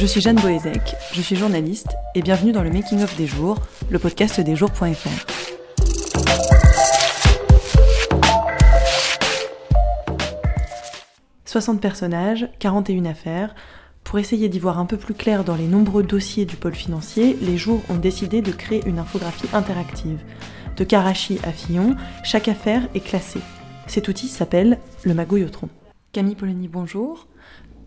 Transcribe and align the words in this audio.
Je 0.00 0.06
suis 0.06 0.22
Jeanne 0.22 0.40
Boézek, 0.40 0.96
je 1.12 1.20
suis 1.20 1.36
journaliste 1.36 1.94
et 2.14 2.22
bienvenue 2.22 2.52
dans 2.52 2.62
le 2.62 2.70
Making 2.70 3.02
of 3.02 3.14
des 3.18 3.26
jours, 3.26 3.58
le 3.90 3.98
podcast 3.98 4.40
des 4.40 4.56
jours.fr. 4.56 5.26
«60 11.44 11.82
personnages, 11.82 12.48
41 12.60 13.04
affaires. 13.04 13.54
Pour 14.02 14.18
essayer 14.18 14.48
d'y 14.48 14.58
voir 14.58 14.78
un 14.78 14.86
peu 14.86 14.96
plus 14.96 15.12
clair 15.12 15.44
dans 15.44 15.56
les 15.56 15.66
nombreux 15.66 16.02
dossiers 16.02 16.46
du 16.46 16.56
pôle 16.56 16.74
financier, 16.74 17.36
les 17.42 17.58
jours 17.58 17.82
ont 17.90 17.96
décidé 17.96 18.40
de 18.40 18.52
créer 18.52 18.80
une 18.86 19.00
infographie 19.00 19.50
interactive. 19.52 20.20
De 20.78 20.84
Karachi 20.84 21.38
à 21.42 21.52
Fillon, 21.52 21.94
chaque 22.24 22.48
affaire 22.48 22.88
est 22.94 23.00
classée. 23.00 23.42
Cet 23.86 24.08
outil 24.08 24.28
s'appelle 24.28 24.78
le 25.04 25.12
magouillotron. 25.12 25.68
Camille 26.12 26.36
Polony, 26.36 26.68
bonjour. 26.68 27.26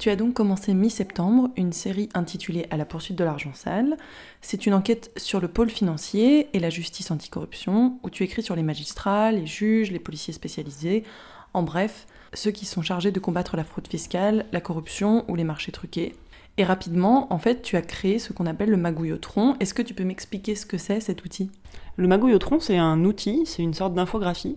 Tu 0.03 0.09
as 0.09 0.17
donc 0.17 0.33
commencé 0.33 0.73
mi-septembre 0.73 1.49
une 1.55 1.71
série 1.71 2.09
intitulée 2.13 2.67
À 2.71 2.75
la 2.75 2.83
poursuite 2.83 3.17
de 3.17 3.23
l'argent 3.23 3.53
sale. 3.53 3.95
C'est 4.41 4.65
une 4.65 4.73
enquête 4.73 5.13
sur 5.15 5.39
le 5.39 5.47
pôle 5.47 5.69
financier 5.69 6.49
et 6.51 6.59
la 6.59 6.69
justice 6.69 7.09
anticorruption, 7.09 7.99
où 8.03 8.09
tu 8.09 8.23
écris 8.23 8.43
sur 8.43 8.57
les 8.57 8.63
magistrats, 8.63 9.31
les 9.31 9.47
juges, 9.47 9.93
les 9.93 9.99
policiers 9.99 10.33
spécialisés, 10.33 11.05
en 11.53 11.63
bref, 11.63 12.05
ceux 12.33 12.51
qui 12.51 12.65
sont 12.65 12.81
chargés 12.81 13.11
de 13.11 13.19
combattre 13.21 13.55
la 13.55 13.63
fraude 13.63 13.87
fiscale, 13.87 14.45
la 14.51 14.59
corruption 14.59 15.23
ou 15.29 15.35
les 15.35 15.45
marchés 15.45 15.71
truqués. 15.71 16.13
Et 16.57 16.63
rapidement, 16.63 17.33
en 17.33 17.39
fait, 17.39 17.63
tu 17.63 17.77
as 17.77 17.81
créé 17.81 18.19
ce 18.19 18.31
qu'on 18.31 18.45
appelle 18.45 18.69
le 18.69 18.77
magouillotron. 18.77 19.55
Est-ce 19.59 19.73
que 19.73 19.81
tu 19.81 19.95
peux 19.95 20.03
m'expliquer 20.03 20.53
ce 20.53 20.67
que 20.67 20.77
c'est 20.77 20.99
cet 20.99 21.25
outil? 21.25 21.49
Le 21.95 22.07
magouillotron, 22.07 22.59
c'est 22.59 22.77
un 22.77 23.05
outil, 23.05 23.43
c'est 23.45 23.63
une 23.63 23.73
sorte 23.73 23.93
d'infographie 23.93 24.55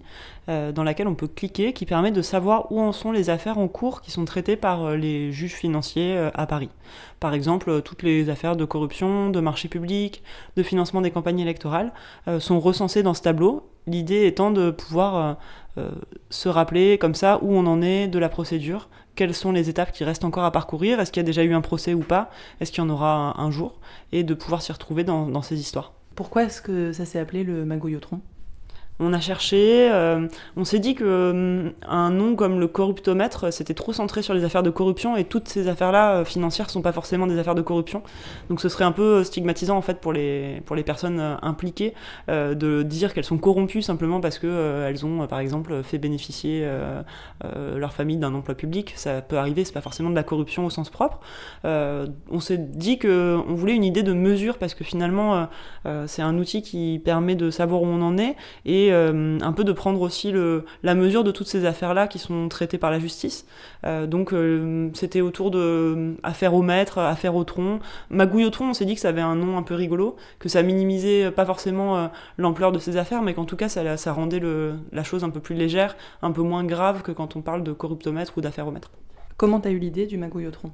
euh, 0.49 0.73
dans 0.73 0.85
laquelle 0.85 1.09
on 1.09 1.15
peut 1.15 1.27
cliquer 1.27 1.73
qui 1.73 1.85
permet 1.85 2.11
de 2.11 2.23
savoir 2.23 2.71
où 2.71 2.81
en 2.81 2.93
sont 2.93 3.13
les 3.13 3.29
affaires 3.31 3.59
en 3.59 3.69
cours 3.69 4.01
qui 4.01 4.11
sont 4.11 4.25
traitées 4.25 4.57
par 4.57 4.85
euh, 4.85 4.97
les 4.97 5.33
juges 5.33 5.55
financiers 5.55 6.17
euh, 6.17 6.31
à 6.35 6.47
Paris. 6.47 6.71
Par 7.21 7.35
exemple, 7.35 7.83
toutes 7.83 8.03
les 8.03 8.29
affaires 8.29 8.57
de 8.57 8.65
corruption, 8.65 9.31
de 9.31 9.41
marché 9.41 9.69
public, 9.69 10.23
de 10.57 10.63
financement 10.63 11.01
des 11.01 11.11
campagnes 11.11 11.41
électorales 11.41 11.93
sont 12.39 12.61
recensées 12.61 13.03
dans 13.03 13.15
ce 13.15 13.23
tableau. 13.23 13.69
L'idée 13.87 14.27
étant 14.27 14.51
de 14.51 14.71
pouvoir 14.71 15.39
se 16.31 16.49
rappeler 16.49 16.99
comme 16.99 17.15
ça 17.15 17.39
où 17.43 17.55
on 17.55 17.67
en 17.67 17.83
est 17.83 18.09
de 18.09 18.19
la 18.19 18.29
procédure, 18.29 18.89
quelles 19.15 19.35
sont 19.35 19.53
les 19.53 19.69
étapes 19.69 19.93
qui 19.93 20.05
restent 20.05 20.25
encore 20.25 20.45
à 20.45 20.51
parcourir, 20.51 21.01
est-ce 21.01 21.13
qu'il 21.13 21.21
y 21.21 21.25
a 21.25 21.27
déjà 21.27 21.45
eu 21.45 21.55
un 21.55 21.61
procès 21.61 21.95
ou 21.95 22.01
pas, 22.01 22.31
est-ce 22.61 22.73
qu'il 22.73 22.83
y 22.83 22.87
en 22.87 22.91
aura 22.91 23.41
un, 23.41 23.51
jour, 23.51 23.79
et 24.13 24.25
de 24.25 24.35
pouvoir 24.35 24.63
s'y 24.63 24.73
retrouver 24.73 25.05
dans 25.05 25.43
ces 25.43 25.61
histoires. 25.61 25.93
Pourquoi 26.17 26.45
est-ce 26.45 26.63
que 26.63 26.93
ça 26.93 27.05
s'est 27.05 27.19
appelé 27.19 27.45
le 27.45 27.67
magouillotron 27.67 28.21
on 28.99 29.13
a 29.13 29.21
cherché, 29.21 29.91
euh, 29.93 30.27
on 30.57 30.65
s'est 30.65 30.79
dit 30.79 30.95
que 30.95 31.05
euh, 31.05 31.71
un 31.87 32.11
nom 32.11 32.35
comme 32.35 32.59
le 32.59 32.67
corruptomètre, 32.67 33.53
c'était 33.53 33.75
trop 33.75 33.93
centré 33.93 34.23
sur 34.23 34.33
les 34.33 34.43
affaires 34.43 34.63
de 34.63 34.71
corruption 34.71 35.17
et 35.17 35.25
toutes 35.25 35.49
ces 35.49 35.69
affaires-là 35.69 36.15
euh, 36.15 36.25
financières 36.25 36.71
sont 36.71 36.81
pas 36.81 36.93
forcément 36.93 37.27
des 37.27 37.39
affaires 37.39 37.55
de 37.55 37.63
corruption. 37.63 38.03
Donc 38.49 38.61
ce 38.61 38.71
serait 38.71 38.85
un 38.85 38.93
peu 38.93 39.23
stigmatisant 39.23 39.77
en 39.77 39.83
fait 39.83 40.01
pour 40.01 40.15
les 40.15 40.63
pour 40.65 40.77
les 40.77 40.83
personnes 40.83 41.21
impliquées 41.43 41.95
de 42.29 42.83
dire 42.83 43.13
qu'elles 43.13 43.25
sont 43.25 43.39
corrompues 43.39 43.83
simplement 43.83 44.21
parce 44.21 44.39
que 44.39 44.85
elles 44.89 45.05
ont 45.05 45.27
par 45.27 45.41
exemple 45.41 45.83
fait 45.83 45.99
bénéficier 45.99 46.67
leur 47.43 47.93
famille 47.93 48.17
d'un 48.17 48.35
emploi 48.35 48.55
public. 48.55 48.93
Ça 48.97 49.21
peut 49.21 49.37
arriver, 49.37 49.65
c'est 49.65 49.73
pas 49.73 49.81
forcément 49.81 50.11
de 50.11 50.15
la 50.15 50.23
corruption 50.23 50.67
au 50.67 50.71
sens 50.71 50.91
propre. 50.91 51.21
on 51.65 52.41
s'est 52.41 52.59
dit 52.59 52.99
que 52.99 53.39
on 53.49 53.55
voulait 53.55 53.75
une 53.75 53.85
idée 53.85 54.03
de 54.03 54.13
mesure 54.13 54.59
parce 54.59 54.75
que 54.75 54.85
finalement 54.85 55.49
c'est 56.07 56.23
un 56.23 56.39
outil 56.39 56.63
qui 56.63 57.01
permet 57.05 57.35
de 57.35 57.51
savoir 57.51 57.83
où 57.83 57.87
on 57.87 58.03
en 58.03 58.19
est 58.19 58.37
et 58.65 58.86
euh, 58.93 59.39
un 59.41 59.53
peu 59.53 59.65
de 59.65 59.73
prendre 59.73 60.01
aussi 60.01 60.31
le, 60.31 60.65
la 60.83 60.95
mesure 60.95 61.25
de 61.25 61.31
toutes 61.31 61.47
ces 61.47 61.65
affaires-là 61.65 62.07
qui 62.07 62.19
sont 62.19 62.49
traitées 62.49 62.79
par 62.79 62.91
la 62.91 62.99
justice. 62.99 63.47
Euh, 63.85 64.07
donc 64.07 64.33
euh, 64.33 64.91
c'était 64.95 65.21
autour 65.21 65.51
de 65.51 66.17
affaires 66.23 66.55
au 66.55 66.63
maître, 66.63 66.99
affaires 66.99 67.35
au 67.35 67.45
tronc. 67.45 67.81
Magouille 68.11 68.45
au 68.45 68.51
tronc, 68.51 68.71
on 68.71 68.75
s'est 68.75 68.85
dit 68.85 68.95
que 68.95 69.01
ça 69.01 69.09
avait 69.09 69.21
un 69.21 69.37
nom 69.37 69.57
un 69.57 69.63
peu 69.63 69.75
rigolo, 69.75 70.17
que 70.39 70.49
ça 70.49 70.63
minimisait 70.63 71.31
pas 71.31 71.45
forcément 71.45 72.11
l'ampleur 72.39 72.73
de 72.73 72.79
ces 72.79 72.97
affaires, 72.97 73.23
mais 73.23 73.35
qu'en 73.35 73.45
tout 73.45 73.57
cas 73.57 73.69
ça, 73.69 73.97
ça 73.97 74.13
rendait 74.13 74.41
le, 74.41 74.75
la 74.93 75.05
chose 75.05 75.25
un 75.25 75.31
peu 75.31 75.41
plus 75.41 75.55
légère, 75.55 75.97
un 76.23 76.33
peu 76.33 76.43
moins 76.43 76.65
grave 76.65 77.03
que 77.03 77.13
quand 77.13 77.37
on 77.37 77.43
parle 77.43 77.63
de 77.63 77.73
corruptomètre 77.73 78.33
ou 78.37 78.41
d'affaires 78.41 78.67
au 78.67 78.71
maître. 78.71 78.91
Comment 79.37 79.61
t'as 79.61 79.71
eu 79.71 79.79
l'idée 79.79 80.07
du 80.07 80.17
magouille 80.17 80.47
au 80.47 80.51
tronc 80.51 80.73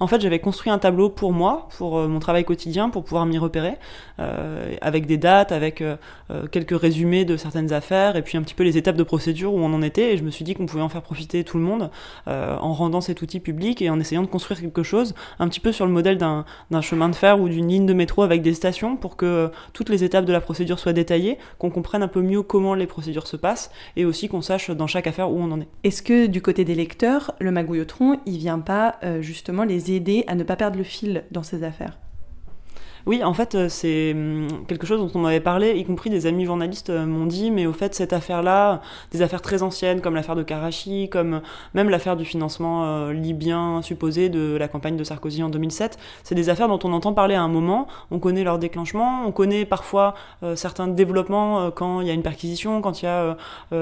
en 0.00 0.06
fait, 0.06 0.20
j'avais 0.20 0.38
construit 0.38 0.70
un 0.70 0.78
tableau 0.78 1.08
pour 1.08 1.32
moi, 1.32 1.68
pour 1.76 1.98
euh, 1.98 2.08
mon 2.08 2.20
travail 2.20 2.44
quotidien, 2.44 2.88
pour 2.88 3.04
pouvoir 3.04 3.26
m'y 3.26 3.38
repérer, 3.38 3.74
euh, 4.20 4.74
avec 4.80 5.06
des 5.06 5.16
dates, 5.16 5.52
avec 5.52 5.80
euh, 5.80 5.96
quelques 6.50 6.78
résumés 6.78 7.24
de 7.24 7.36
certaines 7.36 7.72
affaires, 7.72 8.16
et 8.16 8.22
puis 8.22 8.38
un 8.38 8.42
petit 8.42 8.54
peu 8.54 8.62
les 8.62 8.76
étapes 8.76 8.96
de 8.96 9.02
procédure 9.02 9.54
où 9.54 9.58
on 9.58 9.72
en 9.72 9.82
était. 9.82 10.12
Et 10.14 10.16
je 10.16 10.22
me 10.22 10.30
suis 10.30 10.44
dit 10.44 10.54
qu'on 10.54 10.66
pouvait 10.66 10.82
en 10.82 10.88
faire 10.88 11.02
profiter 11.02 11.44
tout 11.44 11.58
le 11.58 11.64
monde 11.64 11.90
en 12.26 12.72
rendant 12.72 13.00
cet 13.00 13.22
outil 13.22 13.40
public 13.40 13.80
et 13.82 13.90
en 13.90 13.98
essayant 14.00 14.22
de 14.22 14.26
construire 14.26 14.60
quelque 14.60 14.82
chose, 14.82 15.14
un 15.38 15.48
petit 15.48 15.60
peu 15.60 15.72
sur 15.72 15.86
le 15.86 15.92
modèle 15.92 16.18
d'un 16.18 16.44
chemin 16.80 17.08
de 17.08 17.14
fer 17.14 17.40
ou 17.40 17.48
d'une 17.48 17.68
ligne 17.68 17.86
de 17.86 17.92
métro 17.92 18.22
avec 18.22 18.42
des 18.42 18.54
stations, 18.54 18.96
pour 18.96 19.16
que 19.16 19.50
toutes 19.72 19.88
les 19.88 20.04
étapes 20.04 20.24
de 20.24 20.32
la 20.32 20.40
procédure 20.40 20.78
soient 20.78 20.92
détaillées, 20.92 21.38
qu'on 21.58 21.70
comprenne 21.70 22.02
un 22.02 22.08
peu 22.08 22.22
mieux 22.22 22.42
comment 22.42 22.74
les 22.74 22.86
procédures 22.86 23.26
se 23.26 23.36
passent, 23.36 23.70
et 23.96 24.04
aussi 24.04 24.28
qu'on 24.28 24.42
sache 24.42 24.70
dans 24.70 24.86
chaque 24.86 25.06
affaire 25.06 25.30
où 25.30 25.38
on 25.38 25.50
en 25.50 25.60
est. 25.60 25.68
Est-ce 25.84 26.02
que 26.02 26.26
du 26.26 26.42
côté 26.42 26.64
des 26.64 26.74
lecteurs, 26.74 27.32
le 27.40 27.50
magouillotron, 27.50 28.18
il 28.26 28.38
vient 28.38 28.60
pas 28.60 28.96
justement 29.20 29.64
les 29.64 29.87
aider 29.90 30.24
à 30.26 30.34
ne 30.34 30.44
pas 30.44 30.56
perdre 30.56 30.78
le 30.78 30.84
fil 30.84 31.24
dans 31.30 31.42
ces 31.42 31.64
affaires 31.64 31.98
oui, 33.06 33.22
en 33.22 33.32
fait, 33.34 33.54
euh, 33.54 33.68
c'est 33.68 34.12
hum, 34.12 34.48
quelque 34.66 34.86
chose 34.86 35.00
dont 35.00 35.10
on 35.18 35.22
m'avait 35.22 35.40
parlé, 35.40 35.78
y 35.78 35.84
compris 35.84 36.10
des 36.10 36.26
amis 36.26 36.44
journalistes 36.44 36.90
euh, 36.90 37.06
m'ont 37.06 37.26
dit, 37.26 37.50
mais 37.50 37.66
au 37.66 37.72
fait, 37.72 37.94
cette 37.94 38.12
affaire-là, 38.12 38.80
des 39.10 39.22
affaires 39.22 39.42
très 39.42 39.62
anciennes, 39.62 40.00
comme 40.00 40.14
l'affaire 40.14 40.36
de 40.36 40.42
Karachi, 40.42 41.08
comme 41.08 41.34
euh, 41.34 41.40
même 41.74 41.90
l'affaire 41.90 42.16
du 42.16 42.24
financement 42.24 43.08
libyen 43.10 43.82
supposé 43.82 44.28
de 44.28 44.56
la 44.56 44.68
campagne 44.68 44.96
de 44.96 45.04
Sarkozy 45.04 45.42
en 45.42 45.48
2007, 45.48 45.98
c'est 46.22 46.34
des 46.34 46.48
affaires 46.48 46.68
dont 46.68 46.78
on 46.84 46.92
entend 46.92 47.12
parler 47.12 47.34
à 47.34 47.42
un 47.42 47.48
moment, 47.48 47.86
on 48.10 48.18
connaît 48.18 48.44
leur 48.44 48.58
déclenchement, 48.58 49.24
on 49.26 49.32
connaît 49.32 49.64
parfois 49.64 50.14
certains 50.54 50.88
développements 50.88 51.70
quand 51.70 52.00
il 52.00 52.06
y 52.06 52.10
a 52.10 52.12
une 52.12 52.22
perquisition, 52.22 52.80
quand 52.80 53.02
il 53.02 53.06
y 53.06 53.08
a 53.08 53.36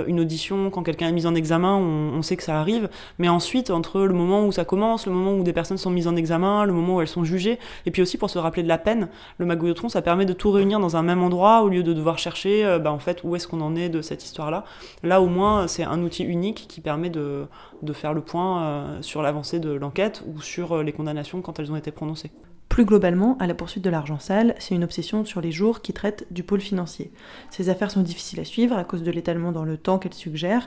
une 0.06 0.20
audition, 0.20 0.70
quand 0.70 0.82
quelqu'un 0.82 1.08
est 1.08 1.12
mis 1.12 1.26
en 1.26 1.34
examen, 1.34 1.76
on, 1.76 2.22
sait 2.22 2.36
que 2.36 2.42
ça 2.42 2.58
arrive, 2.60 2.88
mais 3.18 3.28
ensuite, 3.28 3.70
entre 3.70 4.00
le 4.00 4.14
moment 4.14 4.44
où 4.44 4.52
ça 4.52 4.64
commence, 4.64 5.06
le 5.06 5.12
moment 5.12 5.32
où 5.32 5.42
des 5.42 5.52
personnes 5.52 5.78
sont 5.78 5.90
mises 5.90 6.08
en 6.08 6.16
examen, 6.16 6.64
le 6.64 6.72
moment 6.72 6.96
où 6.96 7.00
elles 7.00 7.08
sont 7.08 7.24
jugées, 7.24 7.58
et 7.84 7.90
puis 7.90 8.02
aussi 8.02 8.18
pour 8.18 8.30
se 8.30 8.38
rappeler 8.38 8.62
de 8.62 8.68
la 8.68 8.78
peine, 8.78 9.05
le 9.38 9.46
magouillotron, 9.46 9.88
ça 9.88 10.02
permet 10.02 10.26
de 10.26 10.32
tout 10.32 10.50
réunir 10.50 10.80
dans 10.80 10.96
un 10.96 11.02
même 11.02 11.22
endroit 11.22 11.62
au 11.62 11.68
lieu 11.68 11.82
de 11.82 11.92
devoir 11.92 12.18
chercher 12.18 12.64
euh, 12.64 12.78
bah, 12.78 12.92
en 12.92 12.98
fait 12.98 13.22
où 13.24 13.36
est-ce 13.36 13.48
qu'on 13.48 13.60
en 13.60 13.76
est 13.76 13.88
de 13.88 14.02
cette 14.02 14.24
histoire-là. 14.24 14.64
Là 15.02 15.20
au 15.20 15.26
moins 15.26 15.66
c'est 15.68 15.84
un 15.84 16.02
outil 16.02 16.24
unique 16.24 16.66
qui 16.68 16.80
permet 16.80 17.10
de, 17.10 17.46
faire 17.92 18.14
le 18.14 18.20
point 18.20 18.62
euh, 18.62 19.02
sur 19.02 19.22
l'avancée 19.22 19.60
de 19.60 19.70
l'enquête 19.70 20.22
ou 20.26 20.40
sur 20.40 20.72
euh, 20.72 20.82
les 20.82 20.92
condamnations 20.92 21.40
quand 21.40 21.58
elles 21.58 21.72
ont 21.72 21.76
été 21.76 21.90
prononcées. 21.90 22.30
Plus 22.68 22.84
globalement, 22.84 23.38
à 23.38 23.46
la 23.46 23.54
poursuite 23.54 23.84
de 23.84 23.90
l'argent 23.90 24.18
sale, 24.18 24.54
c'est 24.58 24.74
une 24.74 24.84
obsession 24.84 25.24
sur 25.24 25.40
les 25.40 25.52
jours 25.52 25.82
qui 25.82 25.92
traitent 25.92 26.26
du 26.30 26.42
pôle 26.42 26.60
financier. 26.60 27.12
Ces 27.48 27.68
affaires 27.68 27.90
sont 27.90 28.02
difficiles 28.02 28.40
à 28.40 28.44
suivre 28.44 28.76
à 28.76 28.84
cause 28.84 29.02
de 29.02 29.10
l'étalement 29.10 29.52
dans 29.52 29.64
le 29.64 29.78
temps 29.78 29.98
qu'elles 29.98 30.14
suggèrent. 30.14 30.66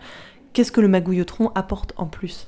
Qu'est-ce 0.53 0.71
que 0.71 0.81
le 0.81 0.87
magouillotron 0.87 1.51
apporte 1.55 1.93
en 1.97 2.07
plus? 2.07 2.47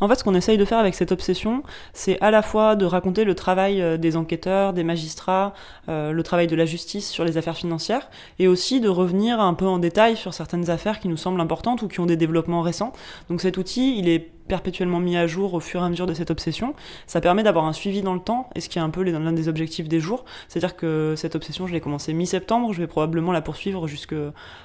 En 0.00 0.08
fait, 0.08 0.16
ce 0.16 0.24
qu'on 0.24 0.34
essaye 0.34 0.58
de 0.58 0.64
faire 0.64 0.78
avec 0.78 0.94
cette 0.94 1.12
obsession, 1.12 1.62
c'est 1.92 2.20
à 2.20 2.30
la 2.30 2.42
fois 2.42 2.76
de 2.76 2.84
raconter 2.84 3.24
le 3.24 3.34
travail 3.34 3.80
euh, 3.80 3.96
des 3.96 4.16
enquêteurs, 4.16 4.72
des 4.72 4.84
magistrats, 4.84 5.54
euh, 5.88 6.12
le 6.12 6.22
travail 6.22 6.46
de 6.46 6.56
la 6.56 6.66
justice 6.66 7.08
sur 7.08 7.24
les 7.24 7.36
affaires 7.36 7.56
financières, 7.56 8.08
et 8.38 8.48
aussi 8.48 8.80
de 8.80 8.88
revenir 8.88 9.40
un 9.40 9.54
peu 9.54 9.66
en 9.66 9.78
détail 9.78 10.16
sur 10.16 10.34
certaines 10.34 10.70
affaires 10.70 11.00
qui 11.00 11.08
nous 11.08 11.16
semblent 11.16 11.40
importantes 11.40 11.82
ou 11.82 11.88
qui 11.88 12.00
ont 12.00 12.06
des 12.06 12.16
développements 12.16 12.62
récents. 12.62 12.92
Donc 13.28 13.40
cet 13.40 13.56
outil, 13.56 13.98
il 13.98 14.08
est 14.08 14.30
perpétuellement 14.48 15.00
mis 15.00 15.16
à 15.16 15.26
jour 15.26 15.54
au 15.54 15.60
fur 15.60 15.80
et 15.82 15.84
à 15.84 15.88
mesure 15.88 16.06
de 16.06 16.14
cette 16.14 16.30
obsession. 16.30 16.74
Ça 17.06 17.20
permet 17.20 17.42
d'avoir 17.42 17.64
un 17.64 17.72
suivi 17.72 18.02
dans 18.02 18.14
le 18.14 18.20
temps, 18.20 18.50
et 18.54 18.60
ce 18.60 18.68
qui 18.68 18.78
est 18.78 18.82
un 18.82 18.90
peu 18.90 19.02
l'un 19.02 19.32
des 19.32 19.48
objectifs 19.48 19.88
des 19.88 20.00
jours. 20.00 20.24
C'est-à-dire 20.48 20.76
que 20.76 21.14
cette 21.16 21.34
obsession, 21.34 21.66
je 21.66 21.72
l'ai 21.72 21.80
commencé 21.80 22.12
mi-septembre, 22.12 22.72
je 22.72 22.80
vais 22.80 22.86
probablement 22.86 23.32
la 23.32 23.40
poursuivre 23.40 23.86
jusque 23.86 24.14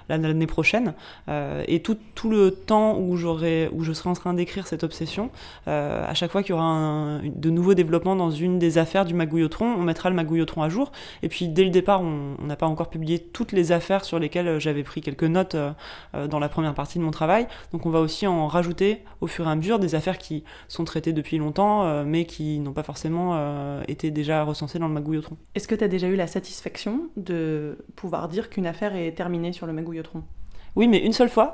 l'année 0.10 0.48
prochaine. 0.48 0.94
Euh, 1.28 1.64
et 1.68 1.82
tout, 1.82 1.98
le 2.30 2.52
temps 2.52 2.98
où, 2.98 3.16
je 3.16 3.94
serai 3.94 4.10
en 4.10 4.14
train 4.14 4.34
d'écrire 4.34 4.68
cette 4.68 4.84
obsession, 4.84 5.30
euh, 5.68 6.06
à 6.08 6.14
chaque 6.14 6.32
fois 6.32 6.44
qu'il 6.44 6.56
y 6.56 6.58
aura 6.58 7.20
de 7.24 7.50
nouveaux 7.50 7.74
développements 7.74 8.16
dans 8.16 8.32
une 8.32 8.60
des 8.60 8.78
affaires 8.78 9.06
du 9.06 9.14
magouillotron, 9.14 9.66
on 9.66 9.84
mettra 9.84 10.10
le 10.10 10.16
magouillotron 10.16 10.64
à 10.64 10.70
jour. 10.70 10.92
Et 11.24 11.30
puis 11.30 11.48
dès 11.48 11.64
le 11.64 11.70
départ, 11.70 12.02
on 12.02 12.36
n'a 12.44 12.56
pas 12.56 12.68
encore 12.68 12.90
publié 12.90 13.20
toutes 13.20 13.52
les 13.52 13.72
affaires 13.72 14.04
sur 14.04 14.20
lesquelles 14.20 14.60
j'avais 14.60 14.84
pris 14.84 15.02
quelques 15.02 15.24
notes 15.24 15.56
euh, 15.56 16.28
dans 16.28 16.40
la 16.40 16.50
première 16.50 16.74
partie 16.74 17.00
de 17.00 17.04
mon 17.04 17.12
travail. 17.12 17.48
Donc 17.72 17.86
on 17.86 17.90
va 17.90 18.00
aussi 18.00 18.28
en 18.28 18.48
rajouter 18.48 19.04
au 19.22 19.28
fur 19.28 19.48
et 19.48 19.52
à 19.52 19.56
mesure 19.56 19.69
des 19.78 19.94
affaires 19.94 20.18
qui 20.18 20.44
sont 20.68 20.86
traitées 20.86 21.14
depuis 21.14 21.38
longtemps, 21.38 21.84
euh, 21.84 22.04
mais 22.06 22.26
qui 22.26 22.60
n'ont 22.60 22.74
pas 22.74 22.82
forcément 22.84 23.34
euh, 23.36 23.84
été 23.88 24.10
déjà 24.10 24.44
recensées 24.44 24.80
dans 24.80 24.88
le 24.88 24.94
magouillotron. 24.94 25.38
Est-ce 25.54 25.68
que 25.68 25.76
tu 25.76 25.84
as 25.84 25.88
déjà 25.88 26.08
eu 26.08 26.16
la 26.16 26.26
satisfaction 26.26 27.10
de 27.18 27.78
pouvoir 27.96 28.30
dire 28.30 28.50
qu'une 28.50 28.66
affaire 28.66 28.96
est 28.96 29.12
terminée 29.12 29.54
sur 29.54 29.68
le 29.68 29.74
magouillotron 29.74 30.24
Oui, 30.76 30.88
mais 30.88 30.98
une 31.06 31.14
seule 31.14 31.30
fois. 31.30 31.54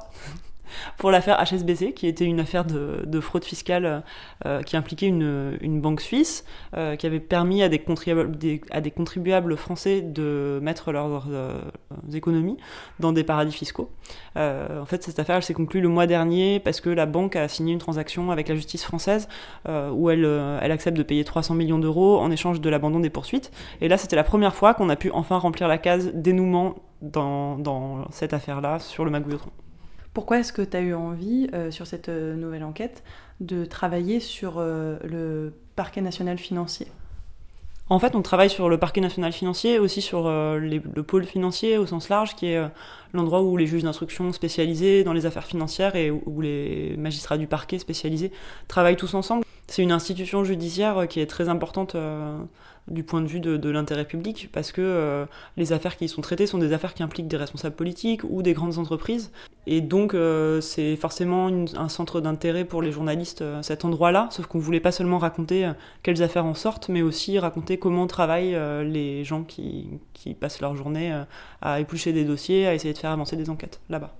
Pour 0.97 1.11
l'affaire 1.11 1.43
HSBC, 1.43 1.93
qui 1.93 2.07
était 2.07 2.25
une 2.25 2.39
affaire 2.39 2.65
de, 2.65 3.19
fraude 3.19 3.43
fiscale 3.43 4.03
euh, 4.45 4.61
qui 4.61 4.77
impliquait 4.77 5.07
une, 5.07 5.81
banque 5.81 6.01
suisse, 6.01 6.45
euh, 6.75 6.95
qui 6.95 7.07
avait 7.07 7.19
permis 7.19 7.63
à 7.63 7.69
des, 7.69 7.79
contribuables, 8.91 9.57
français 9.57 10.01
de 10.01 10.59
mettre 10.61 10.91
leurs 10.91 11.25
euh, 11.29 11.59
économies 12.13 12.57
dans 12.99 13.13
des 13.13 13.23
paradis 13.23 13.53
fiscaux. 13.53 13.89
en 14.35 14.85
fait, 14.85 15.03
cette 15.03 15.19
affaire, 15.19 15.43
s'est 15.43 15.53
conclue 15.53 15.81
le 15.81 15.89
mois 15.89 16.07
dernier 16.07 16.59
parce 16.59 16.81
que 16.81 16.89
la 16.89 17.05
banque 17.05 17.35
a 17.35 17.47
signé 17.47 17.73
une 17.73 17.79
transaction 17.79 18.31
avec 18.31 18.47
la 18.47 18.55
justice 18.55 18.83
française 18.83 19.27
où 19.67 20.09
elle, 20.09 20.25
accepte 20.71 20.97
de 20.97 21.03
payer 21.03 21.23
300 21.23 21.55
millions 21.55 21.79
d'euros 21.79 22.19
en 22.19 22.31
échange 22.31 22.61
de 22.61 22.69
l'abandon 22.69 22.99
des 22.99 23.09
poursuites. 23.09 23.51
Et 23.81 23.87
là, 23.87 23.97
c'était 23.97 24.15
la 24.15 24.23
première 24.23 24.55
fois 24.55 24.73
qu'on 24.73 24.89
a 24.89 24.95
pu 24.95 25.11
enfin 25.11 25.37
remplir 25.37 25.67
la 25.67 25.77
case 25.77 26.11
dénouement 26.13 26.75
dans, 27.01 28.05
cette 28.11 28.33
affaire-là 28.33 28.79
sur 28.79 29.05
le 29.05 29.11
Magouillotron. 29.11 29.51
Pourquoi 30.15 30.39
est-ce 30.39 30.53
que 30.53 30.61
tu 30.61 30.77
as 30.77 30.79
eu 30.79 30.93
envie, 30.93 31.49
euh, 31.53 31.71
sur 31.71 31.87
cette 31.87 32.07
euh, 32.07 32.35
nouvelle 32.35 32.63
enquête, 32.63 33.03
de 33.41 33.65
travailler 33.65 34.21
sur 34.21 34.59
euh, 34.59 34.97
le 35.03 35.53
parquet 35.75 35.99
national 35.99 36.37
financier? 36.37 36.87
En 37.89 37.99
fait, 37.99 38.15
on 38.15 38.21
travaille 38.21 38.49
sur 38.49 38.69
le 38.69 38.77
parquet 38.77 39.01
national 39.01 39.33
financier, 39.33 39.77
aussi 39.77 40.01
sur 40.01 40.23
le 40.27 41.03
pôle 41.03 41.23
financier 41.23 41.77
au 41.77 41.85
sens 41.85 42.09
large, 42.09 42.35
qui 42.35 42.47
est 42.47 42.59
l'endroit 43.13 43.43
où 43.43 43.57
les 43.57 43.67
juges 43.67 43.83
d'instruction 43.83 44.33
spécialisés 44.33 45.03
dans 45.03 45.13
les 45.13 45.27
affaires 45.27 45.45
financières 45.45 45.95
et 45.95 46.09
où 46.09 46.41
les 46.41 46.95
magistrats 46.97 47.37
du 47.37 47.45
parquet 47.45 47.77
spécialisés 47.77 48.31
travaillent 48.67 48.95
tous 48.95 49.13
ensemble. 49.13 49.44
C'est 49.67 49.81
une 49.81 49.91
institution 49.91 50.43
judiciaire 50.43 51.07
qui 51.07 51.19
est 51.19 51.25
très 51.25 51.49
importante 51.49 51.95
du 52.87 53.03
point 53.03 53.21
de 53.21 53.27
vue 53.27 53.39
de, 53.39 53.69
l'intérêt 53.69 54.05
public, 54.05 54.49
parce 54.51 54.71
que 54.71 54.81
euh, 54.81 55.25
les 55.57 55.73
affaires 55.73 55.97
qui 55.97 56.05
y 56.05 56.09
sont 56.09 56.21
traitées 56.21 56.45
sont 56.45 56.59
des 56.59 56.71
affaires 56.71 56.93
qui 56.93 57.01
impliquent 57.01 57.27
des 57.27 57.37
responsables 57.37 57.75
politiques 57.75 58.21
ou 58.23 58.43
des 58.43 58.53
grandes 58.53 58.77
entreprises. 58.77 59.31
Et 59.65 59.81
donc 59.81 60.13
euh, 60.13 60.61
c'est 60.61 60.95
forcément 60.95 61.47
un 61.47 61.89
centre 61.89 62.21
d'intérêt 62.21 62.65
pour 62.65 62.83
les 62.83 62.91
journalistes, 62.91 63.41
euh, 63.41 63.61
cet 63.63 63.85
endroit-là, 63.85 64.27
sauf 64.31 64.45
qu'on 64.45 64.59
voulait 64.59 64.79
pas 64.79 64.91
seulement 64.91 65.17
raconter 65.17 65.71
quelles 66.03 66.21
affaires 66.21 66.45
en 66.45 66.53
sortent, 66.53 66.89
mais 66.89 67.01
aussi 67.01 67.39
raconter 67.39 67.79
comment 67.79 68.05
travaillent 68.05 68.57
les 68.85 69.23
gens 69.23 69.43
qui, 69.43 69.87
qui, 70.13 70.33
passent 70.35 70.61
leur 70.61 70.75
journée 70.75 71.13
à 71.61 71.79
éplucher 71.79 72.13
des 72.13 72.23
dossiers, 72.23 72.67
à 72.67 72.73
essayer 72.73 72.93
de 72.93 72.97
faire 72.97 73.11
avancer 73.11 73.35
des 73.35 73.49
enquêtes 73.49 73.79
là-bas. 73.89 74.13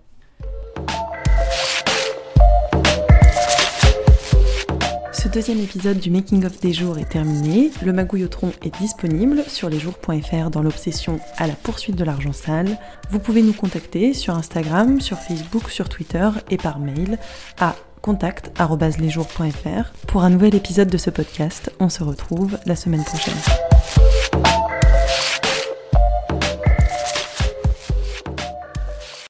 Ce 5.25 5.29
deuxième 5.31 5.59
épisode 5.59 5.97
du 5.97 6.11
Making 6.11 6.45
of 6.45 6.59
des 6.59 6.71
jours 6.71 6.99
est 6.99 7.09
terminé. 7.09 7.71
Le 7.83 7.91
magouillotron 7.91 8.51
est 8.63 8.77
disponible 8.77 9.43
sur 9.47 9.71
lesjours.fr 9.71 10.51
dans 10.51 10.61
l'obsession 10.61 11.19
à 11.37 11.47
la 11.47 11.55
poursuite 11.55 11.95
de 11.95 12.03
l'argent 12.03 12.31
sale. 12.31 12.77
Vous 13.09 13.17
pouvez 13.17 13.41
nous 13.41 13.51
contacter 13.51 14.13
sur 14.13 14.35
Instagram, 14.35 15.01
sur 15.01 15.17
Facebook, 15.17 15.71
sur 15.71 15.89
Twitter 15.89 16.29
et 16.51 16.57
par 16.57 16.77
mail 16.77 17.17
à 17.59 17.75
contact.lesjours.fr. 18.03 19.93
Pour 20.05 20.21
un 20.23 20.29
nouvel 20.29 20.53
épisode 20.53 20.89
de 20.89 20.97
ce 20.99 21.09
podcast, 21.09 21.71
on 21.79 21.89
se 21.89 22.03
retrouve 22.03 22.59
la 22.67 22.75
semaine 22.75 23.03
prochaine. 23.03 23.33